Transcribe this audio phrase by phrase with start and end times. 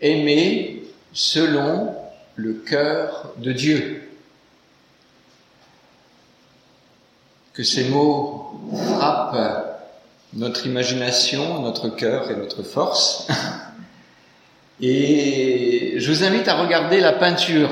[0.00, 1.94] aimer selon
[2.34, 4.02] le cœur de Dieu.
[7.52, 8.60] Que ces mots
[8.94, 9.80] frappent
[10.34, 13.26] notre imagination, notre cœur et notre force.
[14.80, 17.70] Et je vous invite à regarder la peinture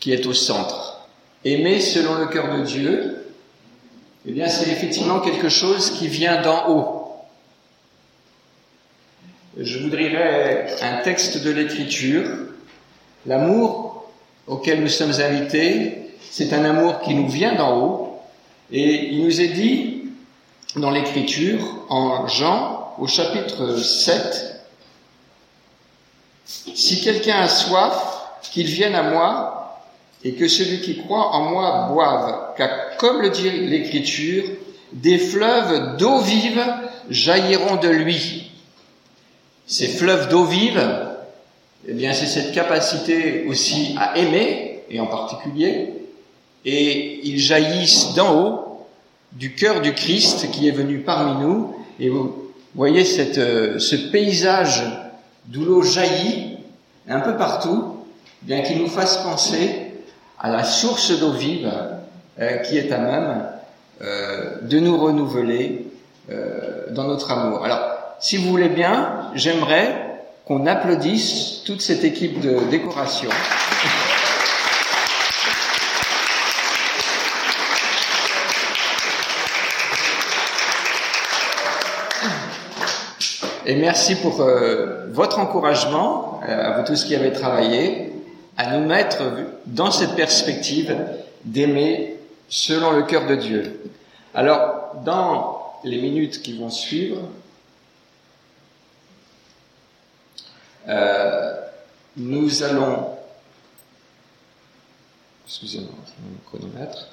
[0.00, 1.06] qui est au centre.
[1.44, 3.24] Aimer selon le cœur de Dieu,
[4.26, 6.95] eh bien c'est effectivement quelque chose qui vient d'en haut.
[9.58, 12.26] Je voudrais un texte de l'Écriture.
[13.24, 14.04] L'amour
[14.46, 18.20] auquel nous sommes invités, c'est un amour qui nous vient d'en haut.
[18.70, 20.10] Et il nous est dit
[20.76, 24.60] dans l'Écriture, en Jean, au chapitre 7,
[26.44, 27.94] Si quelqu'un a soif,
[28.52, 29.80] qu'il vienne à moi,
[30.22, 34.44] et que celui qui croit en moi boive, car comme le dit l'Écriture,
[34.92, 36.62] des fleuves d'eau vive
[37.08, 38.50] jailliront de lui.
[39.66, 40.82] Ces fleuves d'eau vive,
[41.88, 45.92] eh bien, c'est cette capacité aussi à aimer, et en particulier,
[46.64, 48.86] et ils jaillissent d'en haut,
[49.32, 53.96] du cœur du Christ qui est venu parmi nous, et vous voyez cette, euh, ce
[53.96, 54.84] paysage
[55.46, 56.58] d'où l'eau jaillit
[57.08, 57.96] un peu partout,
[58.42, 59.92] eh bien qu'il nous fasse penser
[60.38, 61.72] à la source d'eau vive
[62.38, 63.46] euh, qui est à même
[64.02, 65.86] euh, de nous renouveler
[66.30, 67.64] euh, dans notre amour.
[67.64, 73.30] Alors, si vous voulez bien, j'aimerais qu'on applaudisse toute cette équipe de décoration.
[83.68, 88.12] Et merci pour euh, votre encouragement, euh, à vous tous qui avez travaillé,
[88.56, 89.22] à nous mettre
[89.66, 90.96] dans cette perspective
[91.44, 92.14] d'aimer
[92.48, 93.80] selon le cœur de Dieu.
[94.34, 97.18] Alors, dans les minutes qui vont suivre,
[100.88, 101.52] euh,
[102.16, 103.10] nous allons,
[105.46, 105.90] excusez-moi,
[106.22, 107.08] mon chronomètre,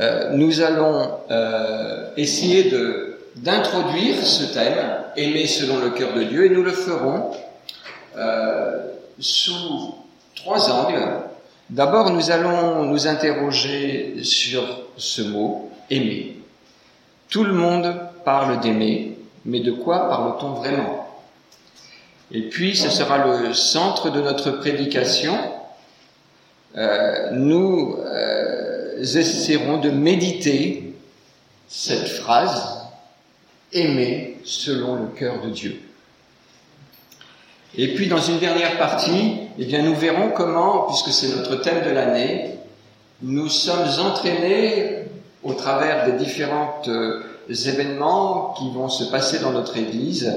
[0.00, 6.46] euh, nous allons euh, essayer de d'introduire ce thème, aimer selon le cœur de Dieu,
[6.46, 7.30] et nous le ferons
[8.16, 8.82] euh,
[9.18, 9.94] sous
[10.34, 11.20] trois angles.
[11.70, 14.64] D'abord, nous allons nous interroger sur
[14.96, 16.38] ce mot, aimer.
[17.28, 21.07] Tout le monde parle d'aimer, mais de quoi parle-t-on vraiment?
[22.32, 25.36] Et puis, ce sera le centre de notre prédication.
[26.76, 30.94] Euh, nous euh, essaierons de méditer
[31.68, 32.78] cette phrase
[33.72, 35.80] aimer selon le cœur de Dieu.
[37.76, 41.84] Et puis dans une dernière partie, eh bien nous verrons comment, puisque c'est notre thème
[41.84, 42.54] de l'année,
[43.22, 45.04] nous sommes entraînés
[45.42, 50.32] au travers des différents euh, événements qui vont se passer dans notre Église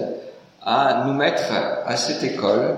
[0.64, 1.52] à nous mettre
[1.86, 2.78] à cette école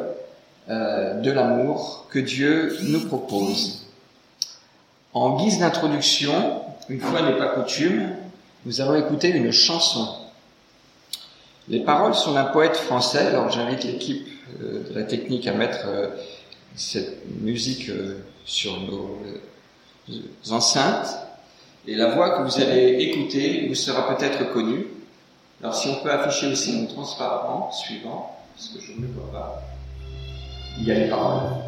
[0.69, 3.85] euh, de l'amour que Dieu nous propose.
[5.13, 8.15] En guise d'introduction, une fois n'est pas coutume,
[8.65, 10.07] nous allons écouter une chanson.
[11.67, 14.25] Les paroles sont d'un poète français, alors j'invite l'équipe
[14.61, 16.07] euh, de la technique à mettre euh,
[16.75, 17.91] cette musique
[18.45, 19.19] sur nos
[20.49, 21.17] enceintes.
[21.87, 24.87] Et la voix que vous allez écouter vous sera peut-être connue.
[25.63, 29.31] Alors si on peut afficher aussi mon transparent suivant, parce que je ne le vois
[29.31, 29.61] pas,
[30.77, 31.62] il y a les paroles.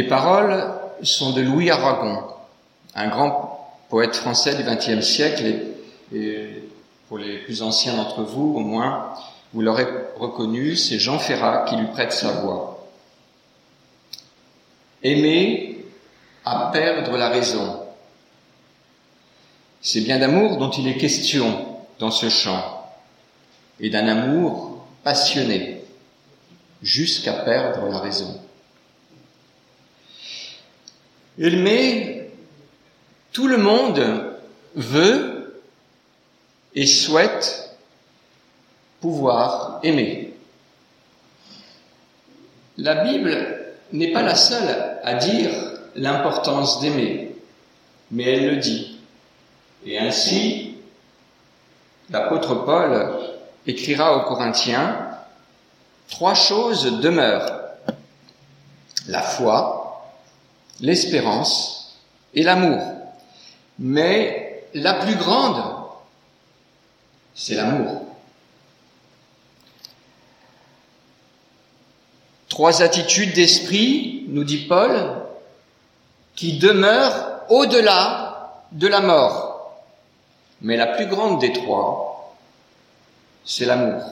[0.00, 0.64] Les paroles
[1.02, 2.22] sont de Louis Aragon,
[2.94, 5.44] un grand poète français du XXe siècle,
[6.14, 6.62] et,
[7.06, 9.12] pour les plus anciens d'entre vous au moins,
[9.52, 9.86] vous l'aurez
[10.16, 12.88] reconnu, c'est Jean Ferrat qui lui prête sa voix.
[15.02, 15.84] Aimer
[16.46, 17.80] à perdre la raison.
[19.82, 22.90] C'est bien d'amour dont il est question dans ce chant,
[23.78, 25.82] et d'un amour passionné,
[26.80, 28.40] jusqu'à perdre la raison.
[31.40, 32.30] Aimer,
[33.32, 34.02] tout le monde
[34.74, 35.62] veut
[36.74, 37.76] et souhaite
[39.00, 40.34] pouvoir aimer.
[42.76, 45.50] La Bible n'est pas la seule à dire
[45.94, 47.34] l'importance d'aimer,
[48.10, 48.98] mais elle le dit.
[49.86, 50.76] Et ainsi,
[52.10, 53.18] l'apôtre Paul
[53.66, 55.08] écrira aux Corinthiens,
[56.10, 57.60] trois choses demeurent.
[59.08, 59.79] La foi,
[60.80, 61.98] l'espérance
[62.34, 62.80] et l'amour.
[63.78, 65.62] Mais la plus grande,
[67.34, 68.02] c'est l'amour.
[72.48, 75.22] Trois attitudes d'esprit, nous dit Paul,
[76.34, 79.82] qui demeurent au-delà de la mort.
[80.60, 82.36] Mais la plus grande des trois,
[83.44, 84.02] c'est l'amour.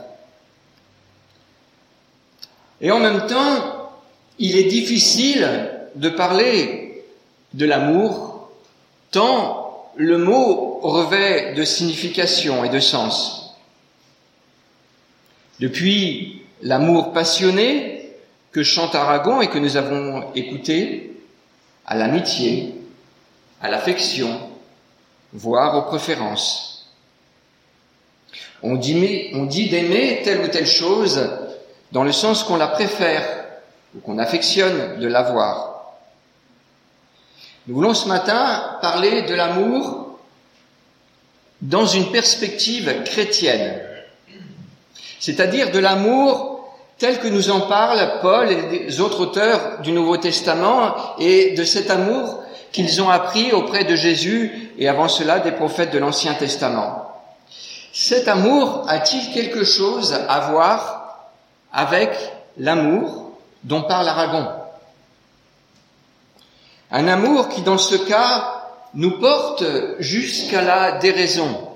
[2.80, 3.90] Et en même temps,
[4.38, 7.04] il est difficile de parler
[7.54, 8.50] de l'amour
[9.10, 13.56] tant le mot revêt de signification et de sens.
[15.60, 18.12] Depuis l'amour passionné,
[18.52, 21.16] que chante Aragon et que nous avons écouté,
[21.86, 22.74] à l'amitié,
[23.60, 24.40] à l'affection,
[25.32, 26.94] voire aux préférences.
[28.62, 31.28] On dit, d'aimer telle ou telle chose
[31.92, 33.24] dans le sens qu'on la préfère
[33.96, 35.67] ou qu'on affectionne de l'avoir.
[37.68, 40.18] Nous voulons ce matin parler de l'amour
[41.60, 43.78] dans une perspective chrétienne,
[45.20, 46.66] c'est-à-dire de l'amour
[46.96, 51.64] tel que nous en parlent Paul et les autres auteurs du Nouveau Testament et de
[51.64, 52.42] cet amour
[52.72, 57.20] qu'ils ont appris auprès de Jésus et avant cela des prophètes de l'Ancien Testament.
[57.92, 61.32] Cet amour a-t-il quelque chose à voir
[61.70, 62.16] avec
[62.56, 63.32] l'amour
[63.62, 64.57] dont parle Aragon?
[66.90, 68.64] Un amour qui, dans ce cas,
[68.94, 69.64] nous porte
[69.98, 71.68] jusqu'à la déraison,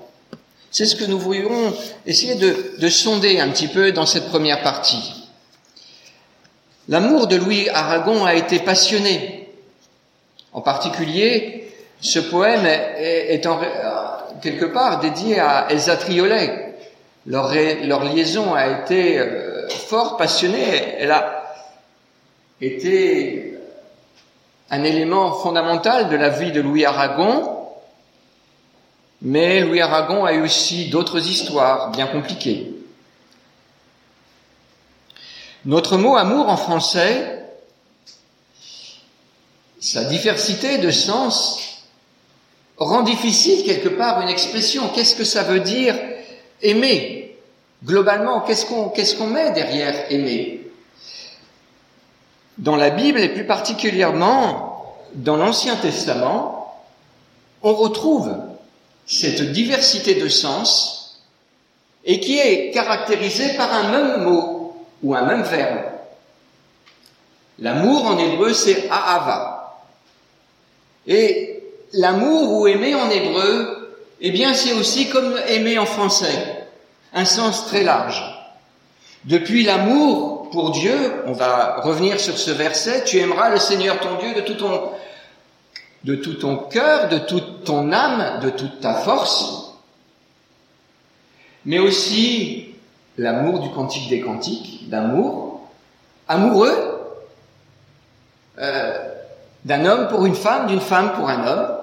[0.71, 1.71] c'est ce que nous voulons
[2.07, 5.29] essayer de, sonder un petit peu dans cette première partie.
[6.89, 9.49] L'amour de Louis Aragon a été passionné.
[10.51, 13.59] En particulier, ce poème est, en,
[14.41, 16.75] quelque part dédié à Elsa Triolet.
[17.27, 20.95] Leur, leur liaison a été euh, fort passionnée.
[20.97, 21.53] Elle a
[22.59, 23.52] été
[24.73, 27.53] un élément fondamental de la vie de Louis Aragon
[29.21, 32.73] mais Louis Aragon a eu aussi d'autres histoires bien compliquées.
[35.63, 37.45] Notre mot amour en français,
[39.79, 41.85] sa diversité de sens,
[42.75, 44.89] rend difficile quelque part une expression.
[44.89, 45.97] Qu'est-ce que ça veut dire
[46.61, 47.37] aimer?
[47.85, 50.62] Globalement, qu'est-ce qu'on met derrière aimer?
[52.57, 56.83] Dans la Bible et plus particulièrement dans l'Ancien Testament,
[57.61, 58.31] on retrouve
[59.07, 61.23] cette diversité de sens
[62.05, 65.81] et qui est caractérisée par un même mot ou un même verbe.
[67.59, 69.79] L'amour en hébreu c'est ahava.
[71.07, 76.67] Et l'amour ou aimer en hébreu, eh bien c'est aussi comme aimer en français,
[77.13, 78.21] un sens très large.
[79.25, 80.95] Depuis l'amour pour Dieu,
[81.25, 84.91] on va revenir sur ce verset, tu aimeras le Seigneur ton Dieu de tout ton
[86.03, 89.73] de cœur, de toute ton âme, de toute ta force,
[91.65, 92.75] mais aussi
[93.17, 95.67] l'amour du cantique des cantiques, d'amour,
[96.27, 96.99] amoureux
[98.59, 99.09] euh,
[99.65, 101.77] d'un homme pour une femme, d'une femme pour un homme.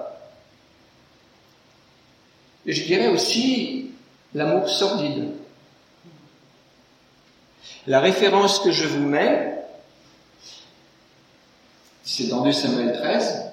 [2.65, 3.91] Et je dirais aussi
[4.33, 5.40] l'amour sordide.
[7.87, 9.55] La référence que je vous mets,
[12.03, 13.51] c'est dans 2 Samuel 13,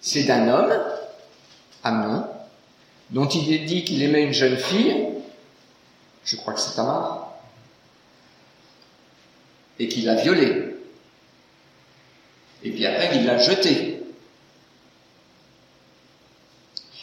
[0.00, 0.72] c'est d'un homme,
[1.82, 2.26] Amnon,
[3.10, 5.08] dont il est dit qu'il aimait une jeune fille,
[6.24, 7.32] je crois que c'est Tamar,
[9.78, 10.74] et qu'il l'a violée.
[12.62, 14.02] Et puis après, il l'a jetée.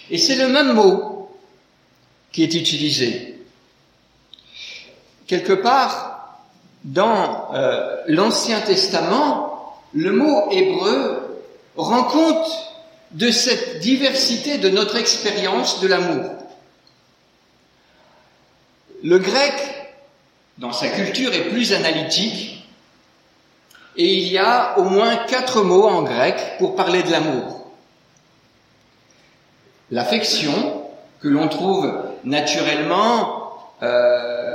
[0.09, 1.37] Et c'est le même mot
[2.31, 3.32] qui est utilisé.
[5.27, 6.39] Quelque part,
[6.83, 11.43] dans euh, l'Ancien Testament, le mot hébreu
[11.75, 12.47] rend compte
[13.11, 16.31] de cette diversité de notre expérience de l'amour.
[19.03, 19.53] Le grec,
[20.57, 22.65] dans sa culture, est plus analytique
[23.95, 27.67] et il y a au moins quatre mots en grec pour parler de l'amour.
[29.91, 30.83] L'affection,
[31.21, 33.53] que l'on trouve naturellement
[33.83, 34.52] euh,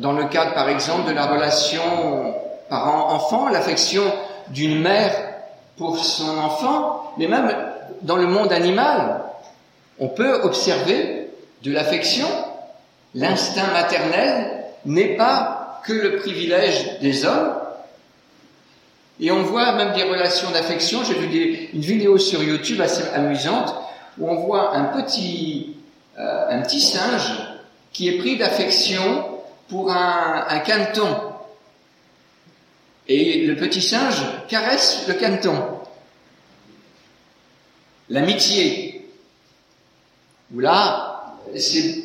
[0.00, 2.34] dans le cadre, par exemple, de la relation
[2.68, 4.02] parent-enfant, l'affection
[4.48, 5.12] d'une mère
[5.76, 7.52] pour son enfant, mais même
[8.02, 9.22] dans le monde animal,
[9.98, 11.30] on peut observer
[11.62, 12.26] de l'affection.
[13.14, 17.54] L'instinct maternel n'est pas que le privilège des hommes.
[19.18, 21.00] Et on voit même des relations d'affection.
[21.04, 23.74] J'ai vu une vidéo sur YouTube assez amusante
[24.18, 25.76] où on voit un petit,
[26.18, 27.32] euh, un petit singe
[27.92, 29.29] qui est pris d'affection
[29.70, 31.16] pour un, un caneton.
[33.08, 35.80] Et le petit singe caresse le caneton.
[38.08, 39.08] L'amitié,
[40.52, 42.04] où là, c'est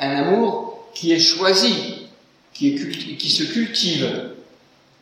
[0.00, 2.08] un amour qui est choisi,
[2.52, 4.32] qui, qui se cultive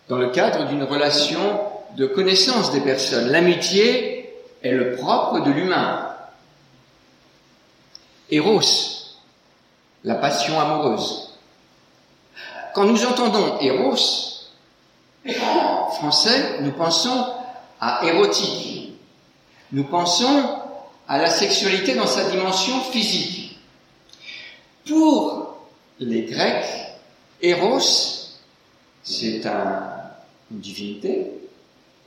[0.08, 1.60] dans le cadre d'une relation
[1.96, 3.30] de connaissance des personnes.
[3.30, 6.14] L'amitié est le propre de l'humain.
[8.30, 8.60] Eros,
[10.04, 11.25] la passion amoureuse.
[12.76, 14.50] Quand nous entendons Eros,
[15.26, 17.32] en français, nous pensons
[17.80, 18.92] à érotique.
[19.72, 20.60] Nous pensons
[21.08, 23.58] à la sexualité dans sa dimension physique.
[24.86, 25.56] Pour
[26.00, 26.66] les Grecs,
[27.40, 27.80] Eros,
[29.02, 31.32] c'est une divinité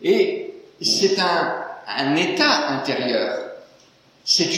[0.04, 3.54] et c'est un, état intérieur.
[4.24, 4.52] C'est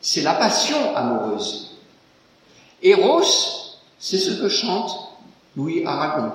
[0.00, 1.76] c'est la passion amoureuse.
[2.82, 5.11] Eros, c'est ce que chante
[5.56, 6.32] Louis Aragon.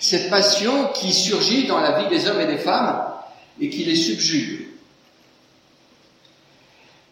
[0.00, 3.04] Cette passion qui surgit dans la vie des hommes et des femmes
[3.60, 4.68] et qui les subjugue.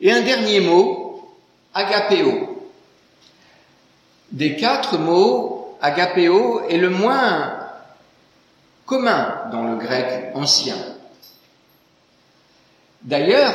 [0.01, 1.37] Et un dernier mot,
[1.75, 2.69] agapéo.
[4.33, 7.59] Des quatre mots, agapéo est le moins
[8.85, 10.77] commun dans le grec ancien.
[13.03, 13.55] D'ailleurs,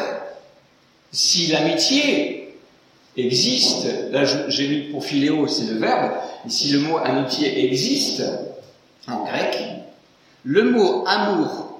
[1.11, 2.40] si l'amitié
[3.17, 6.13] existe, là j'ai mis pour philéo, c'est le verbe,
[6.45, 8.23] et si le mot amitié existe
[9.07, 9.57] en grec,
[10.43, 11.79] le mot amour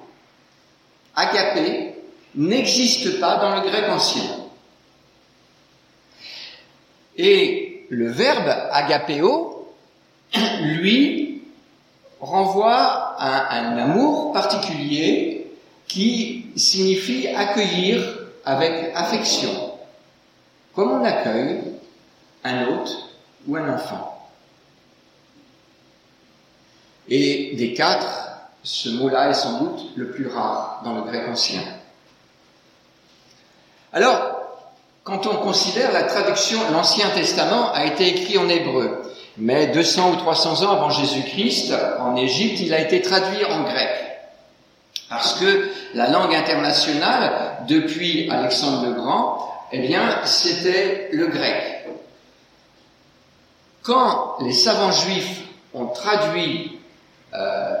[1.14, 1.94] agapé
[2.34, 4.22] n'existe pas dans le grec ancien.
[7.16, 9.68] Et le verbe agapéo,
[10.62, 11.42] lui,
[12.20, 15.46] renvoie à un amour particulier
[15.88, 18.02] qui signifie accueillir
[18.44, 19.71] avec affection,
[20.74, 21.62] comme on accueille
[22.44, 22.96] un hôte
[23.46, 24.28] ou un enfant.
[27.08, 31.62] Et des quatre, ce mot-là est sans doute le plus rare dans le grec ancien.
[33.92, 34.32] Alors,
[35.04, 39.02] quand on considère la traduction, l'Ancien Testament a été écrit en hébreu,
[39.36, 43.88] mais 200 ou 300 ans avant Jésus-Christ, en Égypte, il a été traduit en grec.
[45.10, 51.86] Parce que la langue internationale, depuis Alexandre le Grand, eh bien, c'était le grec.
[53.82, 55.40] Quand les savants juifs
[55.74, 56.78] ont traduit
[57.34, 57.74] euh,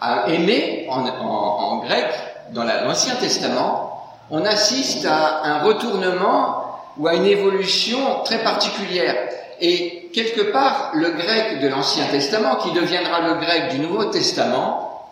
[0.00, 2.06] à aimer en, grec,
[2.52, 9.16] dans l'Ancien Testament, on assiste à un retournement ou à une évolution très particulière.
[9.60, 15.10] Et quelque part, le grec de l'Ancien Testament, qui deviendra le grec du Nouveau Testament,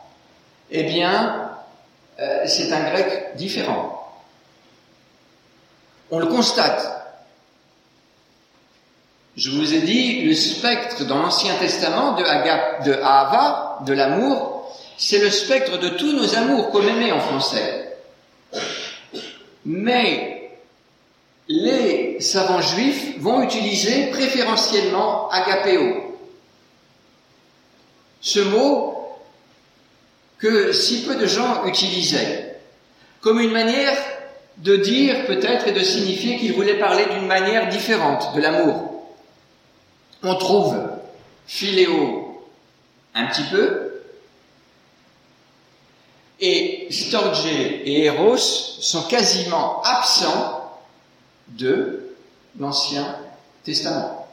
[0.71, 1.51] eh bien,
[2.21, 4.00] euh, c'est un grec différent.
[6.11, 7.00] On le constate.
[9.37, 15.19] Je vous ai dit, le spectre dans l'Ancien Testament de, Aga, de de l'amour, c'est
[15.19, 17.97] le spectre de tous nos amours, comme aimer en français.
[19.64, 20.50] Mais
[21.49, 26.19] les savants juifs vont utiliser préférentiellement agapéo.
[28.21, 29.19] Ce mot
[30.38, 32.61] que si peu de gens utilisaient,
[33.21, 33.97] comme une manière
[34.59, 39.04] de dire peut-être et de signifier qu'ils voulaient parler d'une manière différente de l'amour.
[40.23, 40.76] On trouve
[41.47, 42.45] philéo
[43.14, 43.90] un petit peu,
[46.40, 50.80] et Storge et Eros sont quasiment absents
[51.49, 52.14] de
[52.59, 53.16] l'Ancien
[53.64, 54.26] Testament.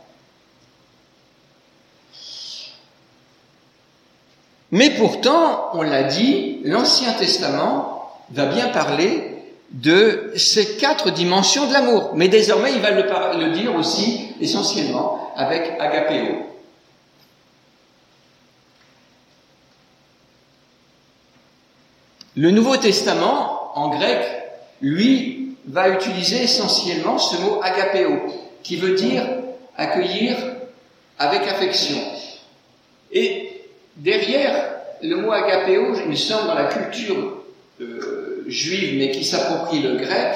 [4.71, 9.36] Mais pourtant, on l'a dit, l'Ancien Testament va bien parler
[9.71, 12.11] de ces quatre dimensions de l'amour.
[12.15, 16.45] Mais désormais, il va le, dire aussi essentiellement avec agapéo.
[22.35, 24.19] Le Nouveau Testament, en grec,
[24.81, 28.21] lui, va utiliser essentiellement ce mot agapéo,
[28.63, 29.23] qui veut dire
[29.75, 30.37] accueillir
[31.19, 31.97] avec affection.
[33.11, 33.63] Et
[33.95, 37.41] derrière le mot agapéo, il me semble, dans la culture
[37.81, 40.35] euh, juive, mais qui s'approprie le grec,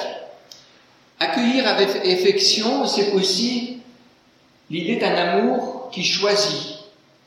[1.18, 3.78] accueillir avec affection, c'est aussi
[4.70, 6.78] l'idée d'un amour qui choisit,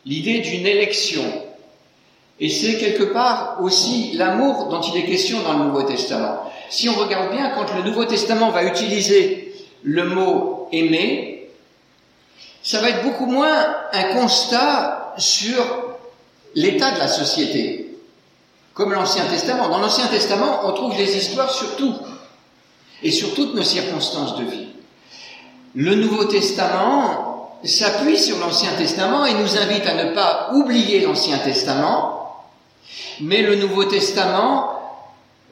[0.06, 1.24] l'idée d'une élection.
[2.40, 6.52] Et c'est quelque part aussi l'amour dont il est question dans le Nouveau Testament.
[6.70, 11.50] Si on regarde bien, quand le Nouveau Testament va utiliser le mot aimer,
[12.62, 15.96] ça va être beaucoup moins un constat sur
[16.56, 17.85] l'état de la société,
[18.76, 19.70] comme l'Ancien Testament.
[19.70, 21.96] Dans l'Ancien Testament, on trouve des histoires sur tout,
[23.02, 24.68] et sur toutes nos circonstances de vie.
[25.74, 31.38] Le Nouveau Testament s'appuie sur l'Ancien Testament et nous invite à ne pas oublier l'Ancien
[31.40, 32.36] Testament,
[33.22, 34.72] mais le Nouveau Testament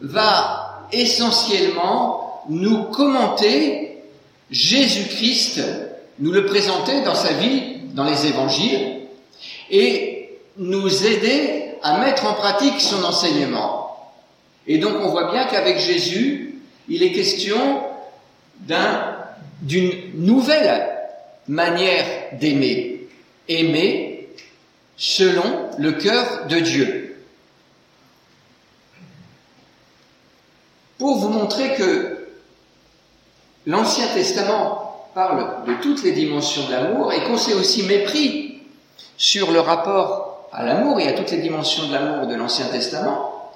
[0.01, 4.03] va essentiellement nous commenter
[4.51, 5.62] Jésus-Christ,
[6.20, 9.00] nous le présenter dans sa vie, dans les évangiles,
[9.70, 14.13] et nous aider à mettre en pratique son enseignement.
[14.65, 17.83] Et donc on voit bien qu'avec Jésus, il est question
[19.61, 20.89] d'une nouvelle
[21.48, 22.05] manière
[22.39, 23.07] d'aimer.
[23.50, 24.29] Aimer
[24.96, 27.17] selon le cœur de Dieu.
[30.98, 32.27] Pour vous montrer que
[33.65, 38.61] l'Ancien Testament parle de toutes les dimensions de l'amour et qu'on s'est aussi mépris
[39.17, 43.51] sur le rapport à l'amour et à toutes les dimensions de l'amour de l'Ancien Testament,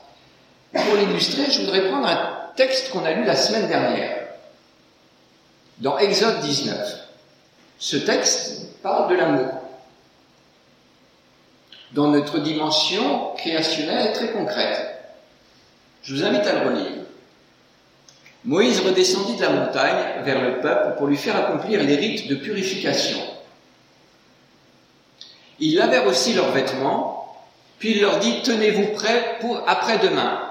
[0.73, 4.27] pour l'illustrer, je voudrais prendre un texte qu'on a lu la semaine dernière,
[5.77, 7.07] dans Exode 19.
[7.77, 9.53] Ce texte parle de l'amour,
[11.91, 14.95] dans notre dimension créationnelle très concrète.
[16.01, 16.91] Je vous invite à le relire.
[18.43, 22.36] Moïse redescendit de la montagne vers le peuple pour lui faire accomplir les rites de
[22.36, 23.19] purification.
[25.60, 27.36] Il lavèrent aussi leurs vêtements,
[27.80, 30.41] puis il leur dit Tenez-vous prêts pour après-demain.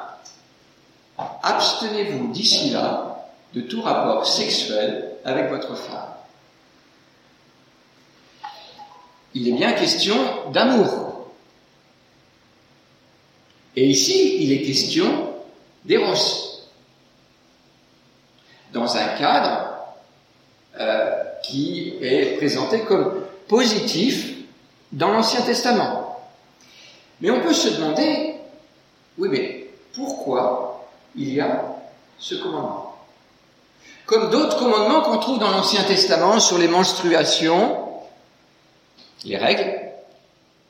[1.43, 6.13] Abstenez-vous d'ici là de tout rapport sexuel avec votre femme.
[9.35, 10.17] Il est bien question
[10.53, 11.31] d'amour.
[13.77, 15.35] Et ici, il est question
[15.85, 16.15] d'éros
[18.73, 19.77] dans un cadre
[20.81, 21.11] euh,
[21.43, 24.36] qui est présenté comme positif
[24.93, 26.21] dans l'Ancien Testament.
[27.21, 28.35] Mais on peut se demander,
[29.19, 31.65] oui, mais pourquoi il y a
[32.19, 32.97] ce commandement?
[34.05, 37.85] Comme d'autres commandements qu'on trouve dans l'Ancien Testament sur les menstruations,
[39.25, 39.81] les règles,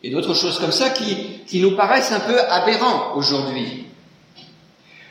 [0.02, 3.86] et d'autres choses comme ça qui, qui nous paraissent un peu aberrants aujourd'hui.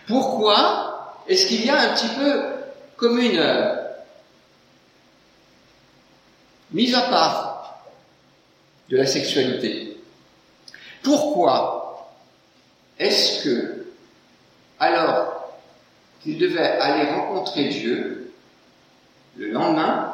[0.08, 2.44] Pourquoi est-ce qu'il y a un petit peu
[2.96, 3.76] comme une euh,
[6.72, 7.45] mise à part
[8.90, 9.98] de la sexualité.
[11.04, 12.12] Pourquoi
[12.98, 13.86] est-ce que,
[14.80, 15.54] alors
[16.22, 18.34] qu'il devait aller rencontrer Dieu,
[19.38, 20.14] le lendemain,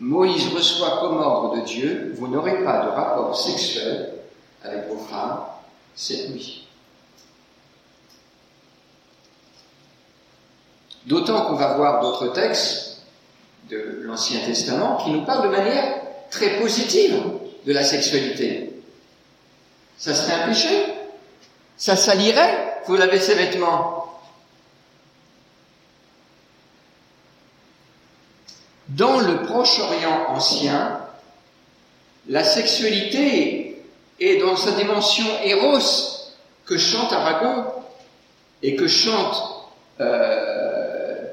[0.00, 4.12] Moïse reçoit comme ordre de Dieu, vous n'aurez pas de rapport sexuel
[4.62, 5.44] avec vos femmes
[5.94, 6.66] cette nuit.
[11.06, 13.02] D'autant qu'on va voir d'autres textes
[13.70, 16.03] de l'Ancien Testament qui nous parlent de manière
[16.34, 17.22] très positive
[17.64, 18.70] de la sexualité.
[19.96, 20.84] Ça serait un péché
[21.76, 24.00] Ça salirait Vous lavez ses vêtements
[28.88, 31.00] Dans le Proche-Orient ancien,
[32.28, 33.82] la sexualité
[34.20, 35.78] est dans sa dimension éros
[36.66, 37.64] que chante Aragon
[38.62, 39.66] et que chante
[40.00, 41.24] euh,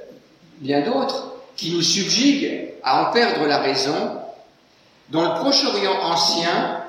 [0.60, 4.21] bien d'autres qui nous subjuguent à en perdre la raison.
[5.12, 6.86] Dans le Proche-Orient ancien,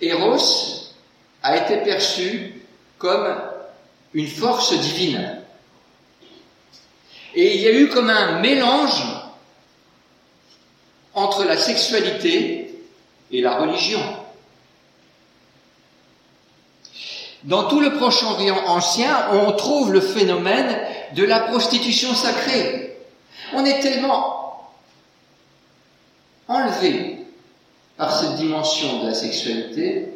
[0.00, 0.94] Eros
[1.42, 2.62] a été perçu
[2.96, 3.38] comme
[4.14, 5.42] une force divine.
[7.34, 9.04] Et il y a eu comme un mélange
[11.12, 12.80] entre la sexualité
[13.30, 14.00] et la religion.
[17.44, 20.80] Dans tout le Proche-Orient ancien, on trouve le phénomène
[21.14, 22.96] de la prostitution sacrée.
[23.52, 24.72] On est tellement
[26.48, 27.15] enlevé
[27.96, 30.08] par cette dimension de la sexualité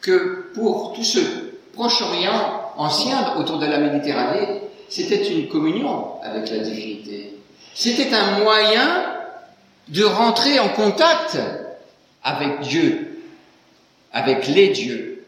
[0.00, 1.18] que pour tout ce
[1.74, 7.34] Proche-Orient ancien autour de la Méditerranée, c'était une communion avec la divinité.
[7.74, 9.04] C'était un moyen
[9.88, 11.38] de rentrer en contact
[12.22, 13.22] avec Dieu,
[14.12, 15.24] avec les dieux.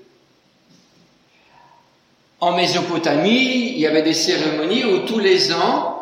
[2.40, 5.98] En Mésopotamie, il y avait des cérémonies où tous les ans,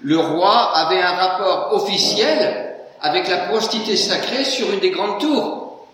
[0.00, 2.69] le roi avait un rapport officiel
[3.00, 5.86] avec la prostituée sacrée sur une des grandes tours.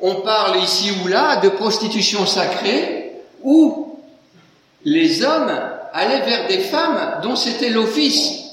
[0.00, 3.98] On parle ici ou là de prostitution sacrée où
[4.84, 5.52] les hommes
[5.92, 8.44] allaient vers des femmes dont c'était l'office.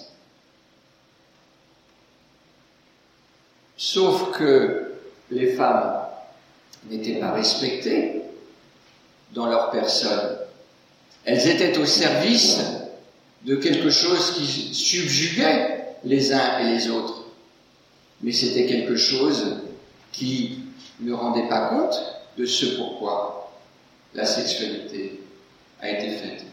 [3.78, 4.94] Sauf que
[5.30, 6.00] les femmes
[6.90, 8.22] n'étaient pas respectées
[9.34, 10.38] dans leur personne.
[11.26, 12.60] Elles étaient au service
[13.44, 15.75] de quelque chose qui subjuguait
[16.06, 17.26] les uns et les autres.
[18.22, 19.58] Mais c'était quelque chose
[20.12, 20.60] qui
[21.02, 22.00] ne rendait pas compte
[22.38, 23.52] de ce pourquoi
[24.14, 25.20] la sexualité
[25.82, 26.46] a été faite.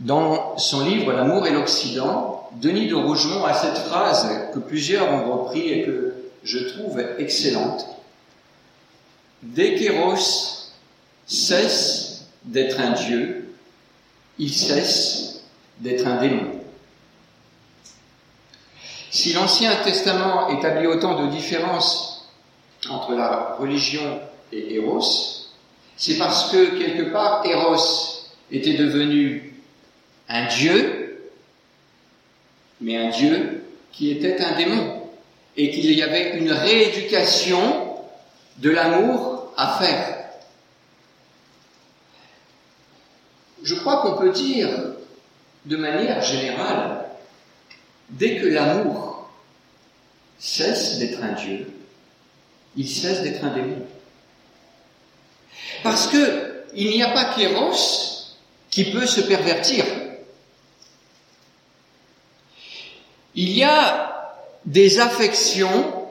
[0.00, 5.38] Dans son livre L'amour et l'Occident, Denis de Rougemont a cette phrase que plusieurs ont
[5.38, 7.86] repris et que je trouve excellente.
[9.42, 10.70] Dès qu'Eros
[11.26, 13.54] cesse d'être un dieu,
[14.38, 15.35] il cesse
[15.78, 16.52] d'être un démon.
[19.10, 22.28] Si l'Ancien Testament établit autant de différences
[22.90, 24.20] entre la religion
[24.52, 25.48] et Eros,
[25.96, 29.54] c'est parce que quelque part Eros était devenu
[30.28, 31.30] un dieu,
[32.80, 35.02] mais un dieu qui était un démon,
[35.56, 37.96] et qu'il y avait une rééducation
[38.58, 40.28] de l'amour à faire.
[43.62, 44.68] Je crois qu'on peut dire
[45.66, 47.04] de manière générale,
[48.08, 49.28] dès que l'amour
[50.38, 51.72] cesse d'être un Dieu,
[52.76, 53.86] il cesse d'être un démon.
[55.82, 57.72] Parce que il n'y a pas qu'Eros
[58.70, 59.84] qui peut se pervertir.
[63.34, 66.10] Il y a des affections,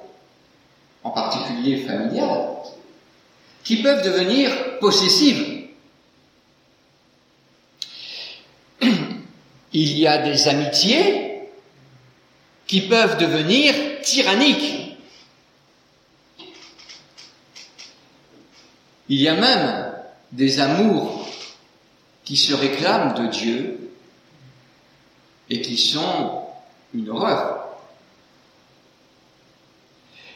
[1.03, 2.49] en particulier familiales,
[3.63, 5.54] qui peuvent devenir possessives.
[9.77, 11.49] Il y a des amitiés
[12.65, 14.97] qui peuvent devenir tyranniques.
[19.09, 19.93] Il y a même
[20.31, 21.27] des amours
[22.23, 23.91] qui se réclament de Dieu
[25.49, 26.43] et qui sont
[26.93, 27.67] une horreur.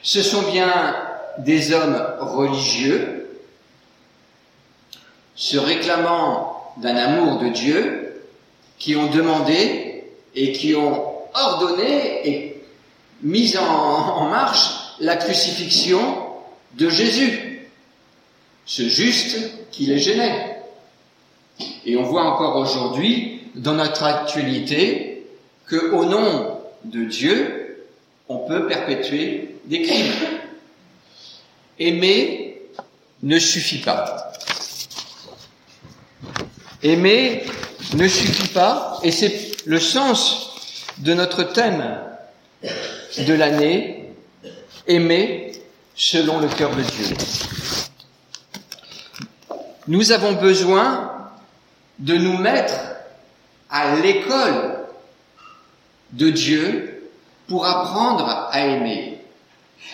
[0.04, 0.98] Ce sont bien
[1.38, 3.40] des hommes religieux
[5.36, 8.09] se réclamant d'un amour de Dieu
[8.80, 12.64] qui ont demandé et qui ont ordonné et
[13.22, 16.00] mis en, marche la crucifixion
[16.76, 17.68] de Jésus,
[18.66, 19.38] ce juste
[19.72, 20.64] qui les gênait.
[21.86, 25.26] Et on voit encore aujourd'hui, dans notre actualité,
[25.68, 27.86] que au nom de Dieu,
[28.30, 30.14] on peut perpétuer des crimes.
[31.80, 32.62] Aimer
[33.24, 34.32] ne suffit pas.
[36.82, 37.44] Aimer
[37.94, 40.56] ne suffit pas, et c'est le sens
[41.00, 42.00] de notre thème
[43.18, 44.14] de l'année,
[44.88, 45.54] aimer
[45.96, 47.16] selon le cœur de Dieu.
[49.88, 51.32] Nous avons besoin
[52.00, 52.76] de nous mettre
[53.70, 54.80] à l'école
[56.12, 57.10] de Dieu
[57.48, 59.18] pour apprendre à aimer.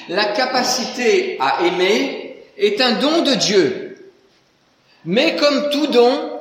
[0.09, 4.11] La capacité à aimer est un don de Dieu.
[5.05, 6.34] Mais comme tout don,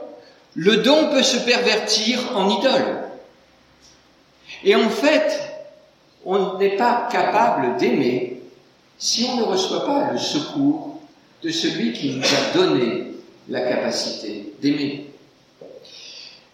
[0.54, 3.04] le don peut se pervertir en idole.
[4.62, 5.40] Et en fait,
[6.24, 8.40] on n'est pas capable d'aimer
[8.98, 11.00] si on ne reçoit pas le secours
[11.42, 13.08] de celui qui nous a donné
[13.48, 15.10] la capacité d'aimer.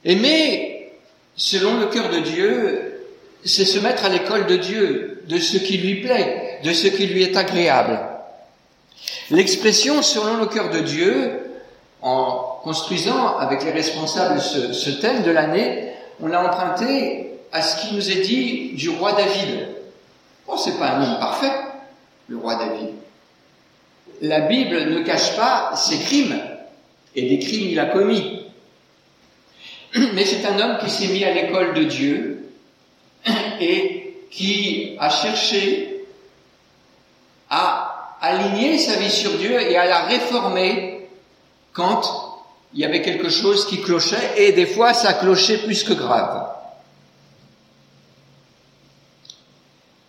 [0.04, 0.92] Aimer,
[1.36, 3.04] selon le cœur de Dieu,
[3.44, 7.06] c'est se mettre à l'école de Dieu, de ce qui lui plaît, de ce qui
[7.06, 8.00] lui est agréable.
[9.30, 11.49] L'expression selon le cœur de Dieu,
[12.02, 17.94] en construisant avec les responsables ce, thème de l'année, on l'a emprunté à ce qui
[17.94, 19.68] nous est dit du roi David.
[20.46, 21.52] Oh, c'est pas un homme parfait,
[22.28, 22.90] le roi David.
[24.22, 26.40] La Bible ne cache pas ses crimes,
[27.14, 28.46] et des crimes il a commis.
[30.14, 32.50] Mais c'est un homme qui s'est mis à l'école de Dieu,
[33.60, 36.04] et qui a cherché
[37.48, 40.89] à aligner sa vie sur Dieu et à la réformer
[41.72, 42.30] quand
[42.72, 46.48] il y avait quelque chose qui clochait et des fois ça clochait plus que grave.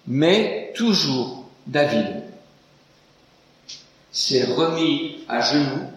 [0.07, 2.23] Mais toujours David
[4.11, 5.87] s'est remis à genoux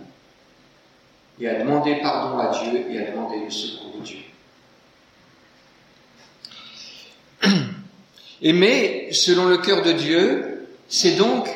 [1.40, 4.18] et a demandé pardon à Dieu et a demandé le secours de Dieu.
[8.42, 11.48] Aimer selon le cœur de Dieu, c'est donc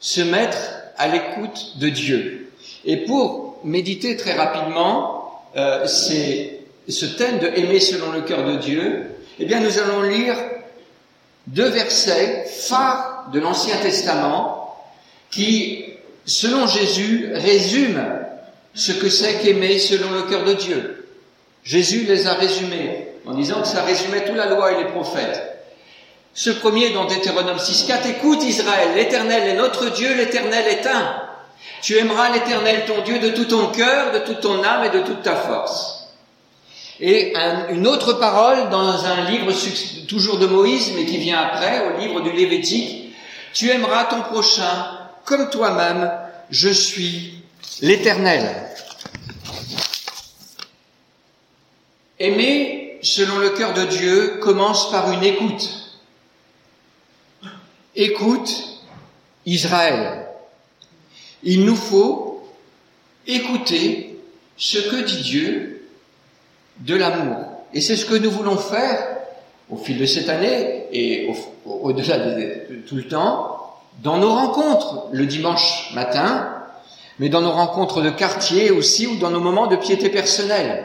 [0.00, 0.58] se mettre
[0.98, 2.52] à l'écoute de Dieu.
[2.84, 9.06] Et pour méditer très rapidement euh, ce thème de aimer selon le cœur de Dieu,
[9.38, 10.36] eh bien nous allons lire
[11.46, 14.76] deux versets phares de l'Ancien Testament
[15.30, 15.84] qui,
[16.24, 18.20] selon Jésus, résument
[18.74, 21.08] ce que c'est qu'aimer selon le cœur de Dieu.
[21.64, 25.52] Jésus les a résumés en disant que ça résumait toute la loi et les prophètes.
[26.34, 31.22] Ce premier dans Deutéronome 6.4, écoute Israël, l'Éternel est notre Dieu, l'Éternel est un.
[31.80, 35.02] Tu aimeras l'Éternel ton Dieu de tout ton cœur, de toute ton âme et de
[35.02, 36.08] toute ta force.
[37.00, 37.34] Et
[37.70, 39.52] une autre parole dans un livre
[40.06, 43.14] toujours de Moïse, mais qui vient après, au livre du Lévitique,
[43.52, 46.10] tu aimeras ton prochain comme toi-même,
[46.50, 47.42] je suis
[47.80, 48.68] l'Éternel.
[52.18, 55.68] Aimer selon le cœur de Dieu commence par une écoute.
[57.96, 58.50] Écoute
[59.44, 60.21] Israël.
[61.42, 62.48] Il nous faut
[63.26, 64.18] écouter
[64.56, 65.88] ce que dit Dieu
[66.80, 67.38] de l'amour.
[67.74, 68.98] Et c'est ce que nous voulons faire
[69.70, 71.30] au fil de cette année et
[71.64, 76.48] au-delà de, tout le temps, dans nos rencontres le dimanche matin,
[77.18, 80.84] mais dans nos rencontres de quartier aussi ou dans nos moments de piété personnelle.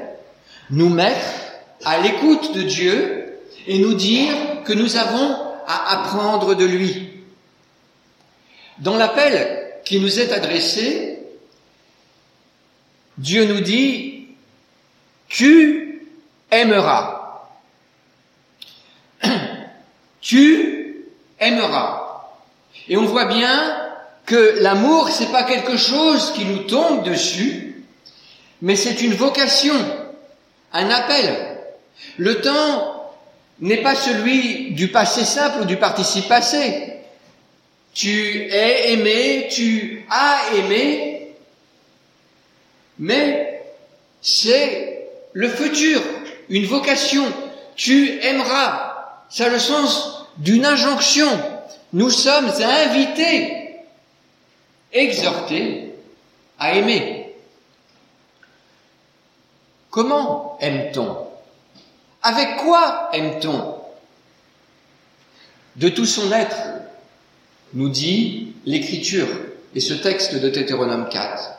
[0.69, 1.25] Nous mettre
[1.83, 4.33] à l'écoute de Dieu et nous dire
[4.65, 5.35] que nous avons
[5.67, 7.09] à apprendre de lui.
[8.79, 11.17] Dans l'appel qui nous est adressé,
[13.17, 14.27] Dieu nous dit,
[15.29, 16.05] tu
[16.51, 17.47] aimeras.
[20.21, 21.05] tu
[21.39, 22.31] aimeras.
[22.89, 23.77] Et on voit bien
[24.25, 27.85] que l'amour, c'est pas quelque chose qui nous tombe dessus,
[28.61, 29.75] mais c'est une vocation,
[30.73, 31.59] un appel.
[32.17, 33.13] Le temps
[33.61, 36.96] n'est pas celui du passé simple ou du participe passé.
[37.97, 41.31] Tu es aimé, tu as aimé,
[42.99, 43.63] mais
[44.21, 46.03] c'est le futur,
[46.47, 47.25] une vocation.
[47.75, 49.23] Tu aimeras.
[49.31, 51.27] Ça a le sens d'une injonction.
[51.91, 53.77] Nous sommes invités,
[54.93, 55.91] exhortés
[56.59, 57.33] à aimer.
[59.89, 61.17] Comment aime-t-on?
[62.21, 63.81] Avec quoi aime-t-on?
[65.77, 66.76] De tout son être,
[67.73, 69.27] nous dit l'Écriture
[69.75, 71.51] et ce texte de Deutéronome 4.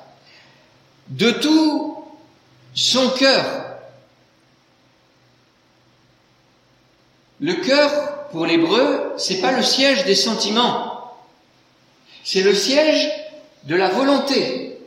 [1.09, 2.05] De tout
[2.75, 3.45] son cœur.
[7.41, 11.17] Le cœur, pour l'hébreu, c'est pas le siège des sentiments.
[12.25, 13.11] C'est le siège
[13.65, 14.79] de la volonté.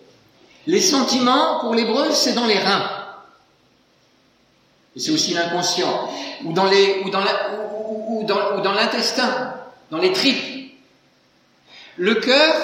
[0.68, 2.90] Les sentiments, pour l'hébreu, c'est dans les reins.
[4.96, 6.10] C'est aussi l'inconscient,
[6.44, 9.54] ou, dans, ou dans l'intestin,
[9.90, 10.61] dans les tripes.
[12.02, 12.56] Le cœur,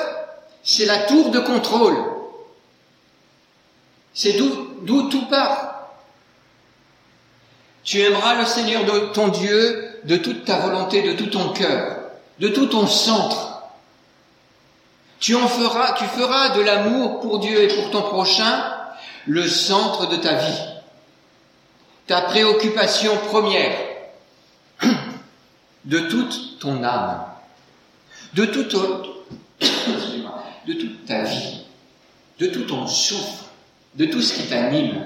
[0.63, 1.95] c'est la tour de contrôle.
[4.15, 5.91] C'est d'où tout part.
[7.84, 12.00] Tu aimeras le Seigneur de ton Dieu de toute ta volonté, de tout ton cœur,
[12.39, 13.62] de tout ton centre.
[15.19, 18.73] Tu en feras, tu feras de l'amour pour Dieu et pour ton prochain
[19.28, 20.78] le centre de ta vie
[22.08, 23.78] ta préoccupation première
[25.86, 27.26] de toute ton âme,
[28.34, 28.76] de toute,
[29.59, 31.61] de toute ta vie,
[32.39, 33.45] de tout ton souffle,
[33.95, 35.05] de tout ce qui t'anime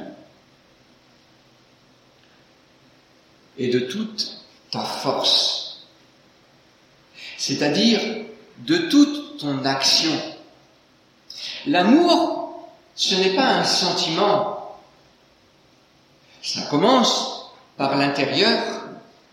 [3.58, 4.40] et de toute
[4.72, 5.86] ta force,
[7.38, 8.00] c'est-à-dire
[8.60, 10.12] de toute ton action.
[11.68, 14.62] L'amour, ce n'est pas un sentiment
[16.42, 18.84] ça commence par l'intérieur,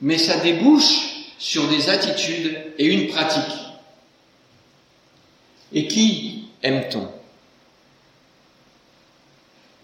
[0.01, 3.68] mais ça débouche sur des attitudes et une pratique.
[5.73, 7.09] Et qui aime-t-on?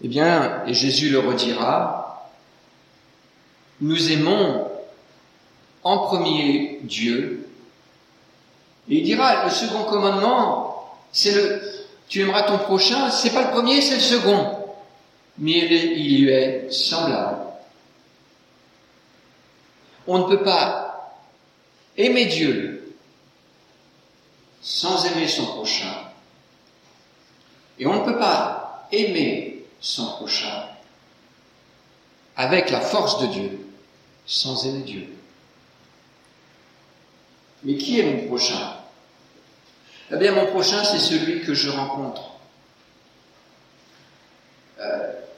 [0.03, 2.29] Eh bien, et Jésus le redira,
[3.81, 4.67] nous aimons
[5.83, 7.47] en premier Dieu.
[8.89, 11.61] Et il dira, le second commandement, c'est le,
[12.07, 14.65] tu aimeras ton prochain, c'est pas le premier, c'est le second
[15.37, 17.39] mais il lui est semblable.
[20.07, 21.19] On ne peut pas
[21.97, 22.74] aimer Dieu
[24.65, 25.93] sans aimer son prochain.
[27.77, 30.67] Et on ne peut pas aimer son prochain
[32.35, 33.67] avec la force de Dieu
[34.25, 35.07] sans aimer Dieu.
[37.63, 38.77] Mais qui est mon prochain?
[40.11, 42.35] Eh bien, mon prochain, c'est celui que je rencontre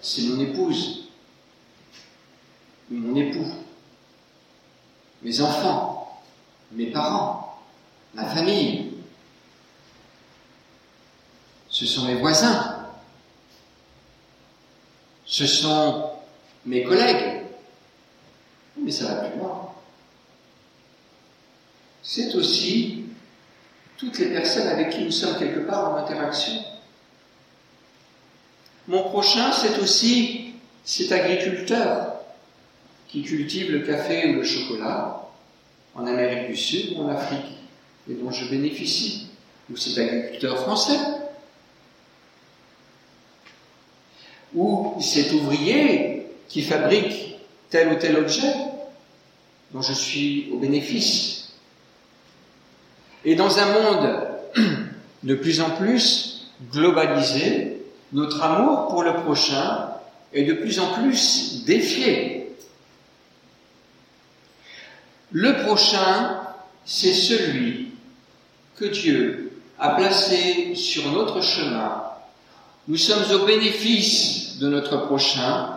[0.01, 1.09] c'est mon épouse,
[2.89, 3.51] mon époux,
[5.21, 6.21] mes enfants,
[6.71, 7.61] mes parents,
[8.13, 8.86] ma famille.
[11.77, 12.75] Ce sont mes voisins,
[15.27, 16.09] ce sont
[16.65, 17.43] mes collègues,
[18.81, 19.75] mais ça va plus loin.
[22.01, 23.03] C'est aussi
[23.95, 26.63] toutes les personnes avec qui nous sommes quelque part en interaction.
[28.87, 32.21] Mon prochain, c'est aussi cet agriculteur
[33.07, 35.27] qui cultive le café ou le chocolat
[35.93, 37.55] en Amérique du Sud ou en Afrique
[38.09, 39.27] et dont je bénéficie,
[39.69, 40.97] ou cet agriculteur français,
[44.57, 47.35] ou cet ouvrier qui fabrique
[47.69, 48.53] tel ou tel objet
[49.71, 51.53] dont je suis au bénéfice.
[53.23, 54.27] Et dans un monde
[55.23, 57.81] de plus en plus globalisé,
[58.13, 59.89] notre amour pour le prochain
[60.33, 62.49] est de plus en plus défié.
[65.31, 66.39] Le prochain,
[66.85, 67.91] c'est celui
[68.75, 72.03] que Dieu a placé sur notre chemin.
[72.87, 75.69] Nous sommes au bénéfice de notre prochain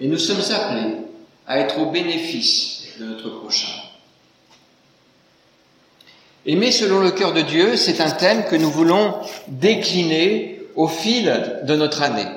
[0.00, 0.96] et nous sommes appelés
[1.46, 3.72] à être au bénéfice de notre prochain.
[6.46, 9.14] Aimer selon le cœur de Dieu, c'est un thème que nous voulons
[9.48, 12.28] décliner au fil de notre année.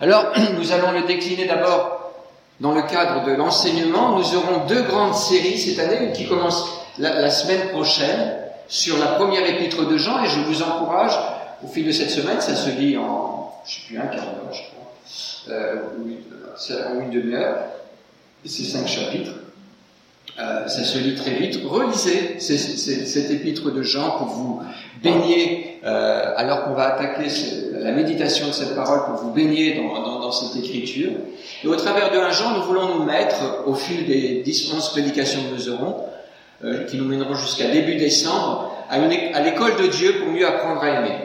[0.00, 2.12] Alors, nous allons le décliner d'abord
[2.60, 4.18] dans le cadre de l'enseignement.
[4.18, 6.64] Nous aurons deux grandes séries cette année, une qui commence
[6.98, 8.34] la, semaine prochaine
[8.68, 11.12] sur la première épître de Jean, et je vous encourage,
[11.64, 14.52] au fil de cette semaine, ça se lit en, je sais plus, un quart d'heure,
[14.52, 15.76] je crois, euh,
[16.88, 17.56] en une demi-heure,
[18.44, 19.32] c'est cinq chapitres.
[20.38, 21.60] Euh, ça se lit très vite.
[21.64, 24.62] Relisez cet épître de Jean pour vous
[25.02, 27.28] baigner, euh, alors qu'on va attaquer
[27.74, 31.10] la méditation de cette parole, pour vous baigner dans, cette écriture.
[31.62, 35.54] Et au travers de Jean, nous voulons nous mettre, au fil des 10-11 prédications que
[35.54, 35.96] nous aurons,
[36.64, 38.98] euh, qui nous mèneront jusqu'à début décembre, à
[39.42, 41.18] l'école de Dieu pour mieux apprendre à aimer.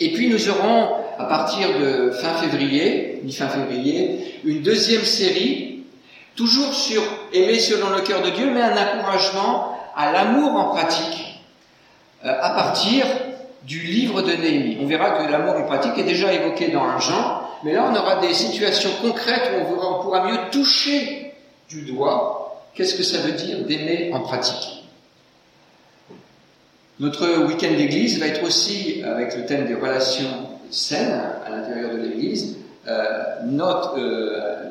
[0.00, 0.88] Et puis nous aurons,
[1.18, 5.84] à partir de fin février, mi-fin février, une deuxième série
[6.36, 7.02] toujours sur
[7.32, 11.42] aimer selon le cœur de Dieu, mais un encouragement à l'amour en pratique
[12.24, 13.04] euh, à partir
[13.64, 14.78] du livre de Néhémie.
[14.80, 17.96] On verra que l'amour en pratique est déjà évoqué dans un Jean, mais là on
[17.96, 21.34] aura des situations concrètes où on pourra mieux toucher
[21.68, 24.84] du doigt qu'est-ce que ça veut dire d'aimer en pratique.
[27.00, 31.98] Notre week-end d'église va être aussi avec le thème des relations saines à l'intérieur de
[31.98, 32.56] l'église,
[32.88, 34.70] euh, note euh,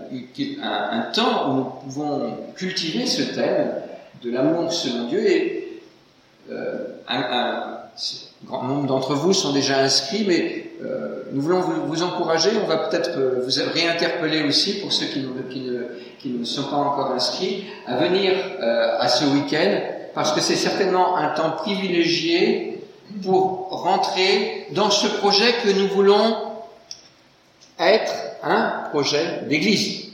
[0.64, 3.74] un, temps où nous pouvons cultiver ce thème
[4.24, 5.82] de l'amour selon Dieu et
[6.52, 7.78] euh, un,
[8.46, 10.64] grand nombre d'entre vous sont déjà inscrits, mais
[11.32, 12.52] nous voulons vous, encourager.
[12.64, 15.84] On va peut-être vous réinterpeller aussi pour ceux qui, ne,
[16.20, 19.80] qui, ne, sont pas encore inscrits à venir à ce week-end
[20.14, 22.77] parce que c'est certainement un temps privilégié
[23.24, 26.36] pour rentrer dans ce projet que nous voulons
[27.80, 30.12] être un projet d'église.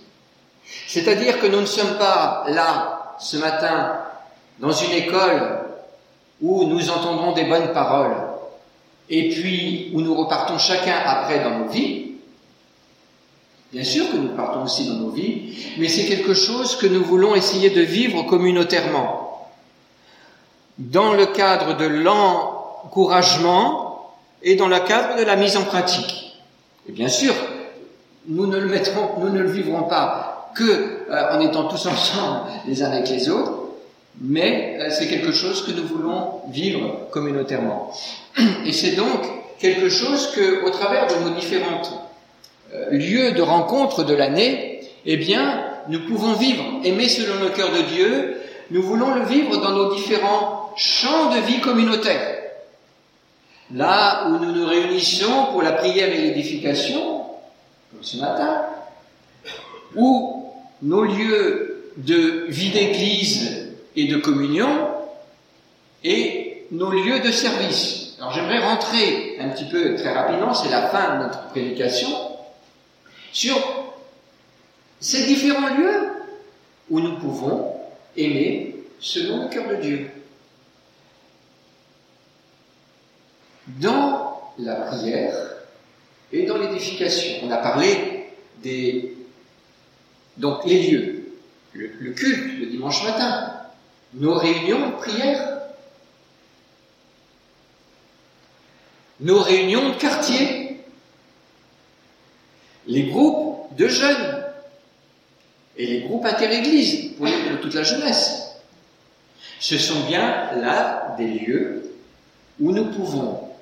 [0.88, 4.00] C'est-à-dire que nous ne sommes pas là ce matin
[4.60, 5.60] dans une école
[6.41, 8.15] où nous entendrons des bonnes paroles
[9.10, 12.12] et puis où nous repartons chacun après dans nos vies.
[13.71, 17.04] Bien sûr que nous partons aussi dans nos vies, mais c'est quelque chose que nous
[17.04, 19.50] voulons essayer de vivre communautairement.
[20.77, 21.85] Dans le cadre de
[22.84, 24.12] l'encouragement
[24.42, 26.36] et dans le cadre de la mise en pratique.
[26.88, 27.34] Et bien sûr,
[28.27, 28.69] nous ne le
[29.19, 30.63] nous ne le vivrons pas que
[31.10, 33.54] euh, en étant tous ensemble les uns avec les autres,
[34.21, 37.92] mais euh, c'est quelque chose que nous voulons vivre communautairement.
[38.65, 39.21] Et c'est donc
[39.60, 41.81] quelque chose que, au travers de nos différents
[42.73, 47.71] euh, lieux de rencontre de l'année, eh bien, nous pouvons vivre, aimer selon le cœur
[47.71, 48.38] de Dieu.
[48.71, 52.33] Nous voulons le vivre dans nos différents champs de vie communautaire.
[53.71, 57.25] Là où nous nous réunissons pour la prière et l'édification,
[57.91, 58.65] comme ce matin,
[59.95, 60.51] où
[60.81, 64.87] nos lieux de vie d'église et de communion
[66.03, 68.15] et nos lieux de service.
[68.19, 72.09] Alors j'aimerais rentrer un petit peu très rapidement, c'est la fin de notre prédication,
[73.31, 73.57] sur
[74.99, 76.09] ces différents lieux
[76.89, 77.75] où nous pouvons
[78.15, 80.11] aimer selon le cœur de Dieu.
[83.80, 85.54] Dans la prière,
[86.34, 87.46] et dans l'édification.
[87.48, 89.15] On a parlé des
[90.38, 91.26] donc les lieux,
[91.74, 93.54] le, culte le dimanche matin,
[94.15, 95.60] nos réunions de prière,
[99.19, 100.82] nos réunions de quartier,
[102.88, 104.44] les groupes de jeunes
[105.78, 108.56] et les groupes interéglises pour, pour toute la jeunesse.
[109.60, 111.94] Ce sont bien là des lieux
[112.60, 113.52] où nous pouvons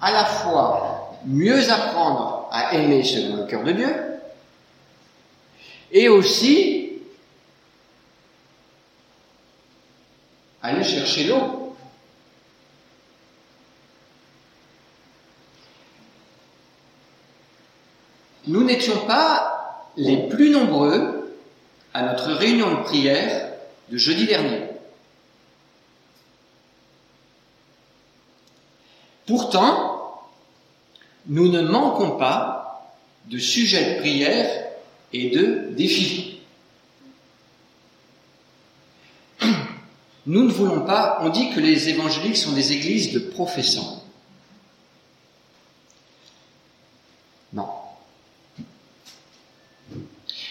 [0.00, 3.94] à la fois mieux apprendre à aimer selon le cœur de Dieu,
[5.92, 6.92] et aussi
[10.62, 11.74] aller chercher l'eau.
[18.46, 21.36] Nous n'étions pas les plus nombreux
[21.92, 23.52] à notre réunion de prière
[23.90, 24.62] de jeudi dernier.
[29.26, 29.89] Pourtant,
[31.30, 32.90] nous ne manquons pas
[33.26, 34.66] de sujets de prière
[35.12, 36.40] et de défis.
[40.26, 44.02] Nous ne voulons pas, on dit que les évangéliques sont des églises de professants.
[47.52, 47.68] Non.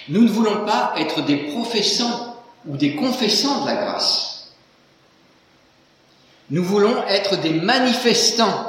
[0.08, 4.54] Nous ne voulons pas être des professants ou des confessants de la grâce.
[6.50, 8.69] Nous voulons être des manifestants,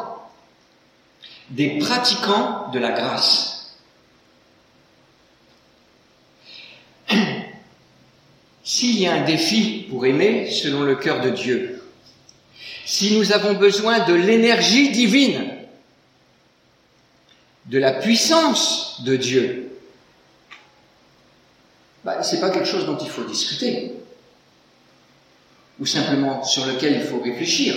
[1.51, 3.77] des pratiquants de la grâce.
[8.65, 11.83] S'il y a un défi pour aimer selon le cœur de Dieu,
[12.85, 15.51] si nous avons besoin de l'énergie divine,
[17.67, 19.71] de la puissance de Dieu,
[22.05, 23.93] bah, ce n'est pas quelque chose dont il faut discuter,
[25.79, 27.75] ou simplement sur lequel il faut réfléchir.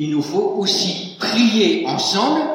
[0.00, 2.48] Il nous faut aussi prier ensemble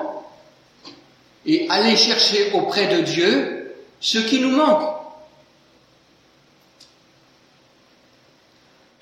[1.45, 4.95] et aller chercher auprès de Dieu ce qui nous manque.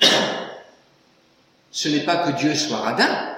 [1.71, 3.35] Ce n'est pas que Dieu soit radin,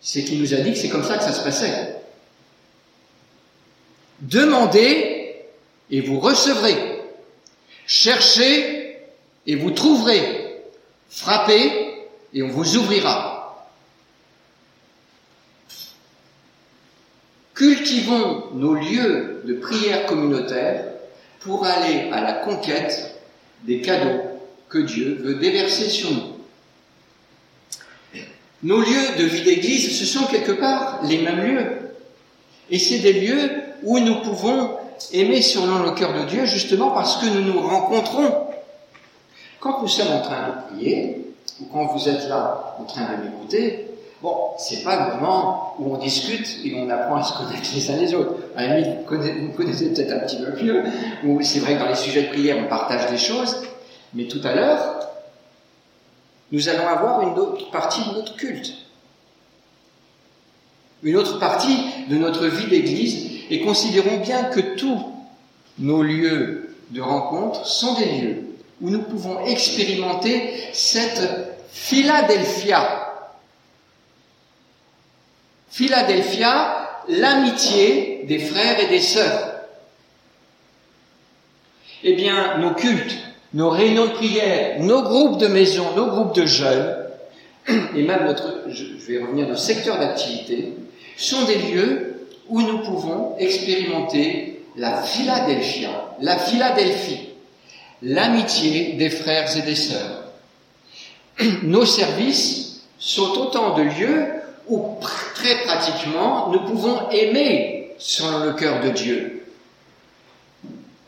[0.00, 1.96] c'est qu'il nous a dit que c'est comme ça que ça se passait.
[4.20, 5.44] Demandez
[5.90, 7.02] et vous recevrez.
[7.88, 9.00] Cherchez
[9.48, 10.62] et vous trouverez.
[11.10, 11.85] Frappez
[12.36, 13.66] et on vous ouvrira.
[17.54, 20.84] Cultivons nos lieux de prière communautaire
[21.40, 23.22] pour aller à la conquête
[23.62, 24.20] des cadeaux
[24.68, 26.36] que Dieu veut déverser sur nous.
[28.62, 31.78] Nos lieux de vie d'église, ce sont quelque part les mêmes lieux.
[32.68, 33.50] Et c'est des lieux
[33.82, 34.76] où nous pouvons
[35.12, 38.48] aimer selon le cœur de Dieu justement parce que nous nous rencontrons.
[39.58, 41.25] Quand nous sommes en train de prier,
[41.60, 43.86] ou quand vous êtes là en train de m'écouter,
[44.22, 47.90] bon, c'est pas le moment où on discute et on apprend à se connaître les
[47.90, 48.34] uns les autres.
[48.56, 50.84] À la vous connaissez peut-être un petit peu mieux,
[51.24, 53.56] ou c'est vrai que dans les sujets de prière, on partage des choses,
[54.14, 55.00] mais tout à l'heure,
[56.52, 58.72] nous allons avoir une autre partie de notre culte.
[61.02, 61.76] Une autre partie
[62.08, 64.98] de notre vie d'église et considérons bien que tous
[65.78, 68.45] nos lieux de rencontre sont des lieux
[68.80, 71.28] où nous pouvons expérimenter cette
[71.70, 73.06] Philadelphia.
[75.70, 79.60] Philadelphia, l'amitié des frères et des sœurs.
[82.02, 83.16] Eh bien, nos cultes,
[83.54, 86.96] nos réunions de prière, nos groupes de maison, nos groupes de jeunes,
[87.68, 90.74] et même notre, je vais revenir, nos secteurs d'activité,
[91.16, 97.25] sont des lieux où nous pouvons expérimenter la Philadelphia, la Philadelphie,
[98.06, 100.22] l'amitié des frères et des sœurs.
[101.62, 104.26] Nos services sont autant de lieux
[104.68, 104.96] où
[105.34, 109.44] très pratiquement nous pouvons aimer selon le cœur de Dieu.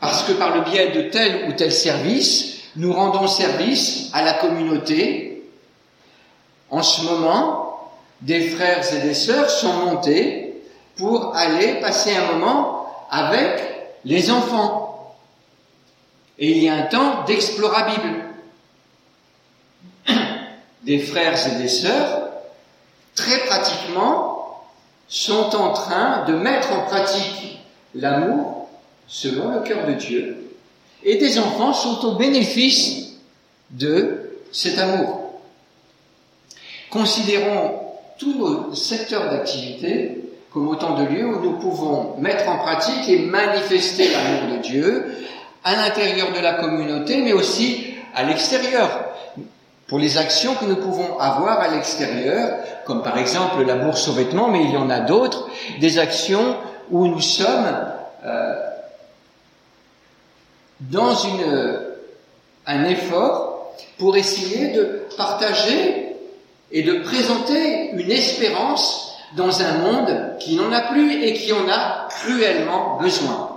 [0.01, 4.33] Parce que par le biais de tel ou tel service, nous rendons service à la
[4.33, 5.43] communauté.
[6.69, 7.91] En ce moment,
[8.21, 10.61] des frères et des sœurs sont montés
[10.97, 13.61] pour aller passer un moment avec
[14.03, 14.88] les enfants.
[16.39, 18.23] Et il y a un temps d'explorabible.
[20.83, 22.29] Des frères et des sœurs,
[23.13, 24.63] très pratiquement,
[25.09, 27.59] sont en train de mettre en pratique
[27.93, 28.69] l'amour
[29.07, 30.55] selon le cœur de Dieu.
[31.03, 33.13] Et des enfants sont au bénéfice
[33.71, 35.41] de cet amour.
[36.89, 37.81] Considérons
[38.17, 40.17] tous nos secteurs d'activité
[40.51, 45.05] comme autant de lieux où nous pouvons mettre en pratique et manifester l'amour de Dieu
[45.63, 48.89] à l'intérieur de la communauté, mais aussi à l'extérieur,
[49.87, 54.13] pour les actions que nous pouvons avoir à l'extérieur, comme par exemple la bourse aux
[54.13, 55.49] vêtements, mais il y en a d'autres,
[55.79, 56.57] des actions
[56.91, 57.87] où nous sommes
[58.25, 58.55] euh,
[60.79, 61.15] dans
[62.65, 66.15] un effort pour essayer de partager
[66.71, 71.67] et de présenter une espérance dans un monde qui n'en a plus et qui en
[71.69, 73.48] a cruellement besoin.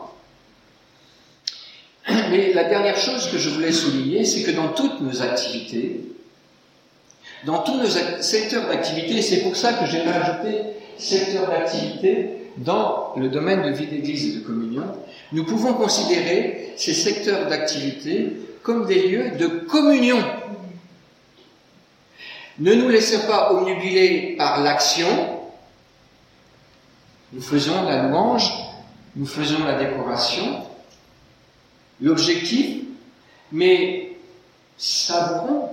[2.32, 6.00] Mais la dernière chose que je voulais souligner, c'est que dans toutes nos activités,
[7.44, 7.88] dans tous nos
[8.20, 9.22] secteurs d'activité.
[9.22, 10.62] C'est pour ça que j'ai rajouté
[10.98, 14.84] secteur d'activité dans le domaine de vie d'église et de communion.
[15.32, 20.18] Nous pouvons considérer ces secteurs d'activité comme des lieux de communion.
[22.58, 25.08] Ne nous laissons pas omnubiler par l'action.
[27.32, 28.52] Nous faisons la louange,
[29.16, 30.62] nous faisons la décoration,
[32.02, 32.82] l'objectif,
[33.52, 34.16] mais
[34.76, 35.70] savourons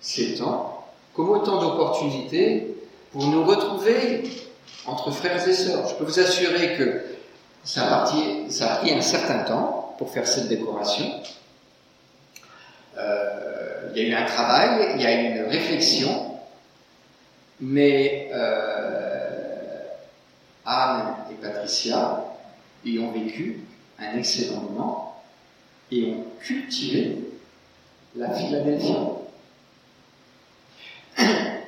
[0.00, 2.74] ces temps comme autant d'opportunités
[3.12, 4.24] pour nous retrouver
[4.86, 5.86] entre frères et sœurs.
[5.88, 7.02] Je peux vous assurer que
[7.62, 11.22] ça a, pris un certain temps pour faire cette décoration.
[12.96, 16.36] Euh, il y a eu un travail, il y a eu une réflexion,
[17.60, 19.84] mais euh,
[20.64, 22.24] Anne et Patricia
[22.84, 23.60] y ont vécu
[23.98, 25.13] un excellent moment
[25.90, 27.16] et ont cultivé
[28.16, 28.94] la Philadelphie.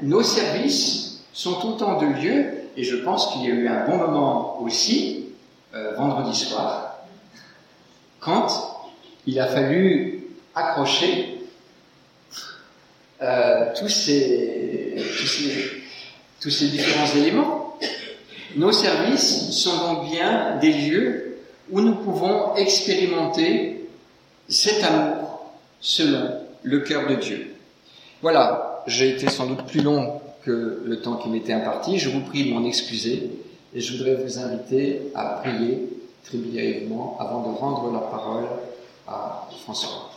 [0.02, 3.96] Nos services sont autant de lieux, et je pense qu'il y a eu un bon
[3.96, 5.26] moment aussi,
[5.74, 6.98] euh, vendredi soir,
[8.20, 8.48] quand
[9.26, 11.40] il a fallu accrocher
[13.22, 15.82] euh, tous, ces, tous, ces,
[16.40, 17.78] tous ces différents éléments.
[18.56, 21.38] Nos services sont donc bien des lieux
[21.70, 23.75] où nous pouvons expérimenter
[24.48, 27.54] cet amour selon le cœur de Dieu.
[28.22, 31.98] Voilà, j'ai été sans doute plus long que le temps qui m'était imparti.
[31.98, 33.30] Je vous prie de m'en excuser
[33.74, 35.88] et je voudrais vous inviter à prier
[36.24, 38.46] très brièvement avant de rendre la parole
[39.06, 40.10] à François.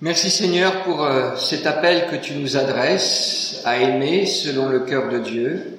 [0.00, 5.08] Merci Seigneur pour euh, cet appel que tu nous adresses à aimer selon le cœur
[5.08, 5.78] de Dieu.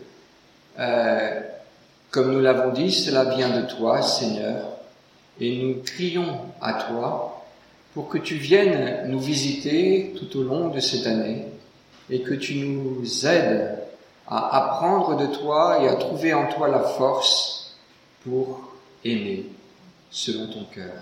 [0.78, 1.40] Euh,
[2.12, 4.79] comme nous l'avons dit, cela vient de toi, Seigneur,
[5.40, 7.46] et nous crions à toi
[7.94, 11.46] pour que tu viennes nous visiter tout au long de cette année
[12.10, 13.80] et que tu nous aides
[14.28, 17.76] à apprendre de toi et à trouver en toi la force
[18.24, 18.74] pour
[19.04, 19.46] aimer
[20.12, 20.94] selon ton cœur.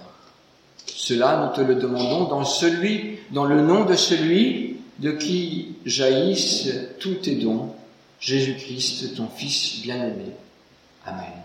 [0.85, 6.73] Cela, nous te le demandons dans celui, dans le nom de celui de qui jaillissent
[6.99, 7.73] tous tes dons,
[8.19, 10.31] Jésus-Christ, ton Fils bien-aimé.
[11.05, 11.43] Amen.